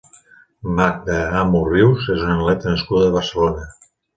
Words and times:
Magda 0.77 1.17
Amo 1.43 1.61
Rius 1.73 2.09
és 2.17 2.25
una 2.29 2.39
atleta 2.41 2.75
nascuda 2.75 3.11
a 3.13 3.17
Barcelona. 3.21 3.71